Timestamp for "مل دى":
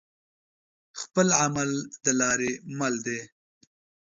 2.79-3.21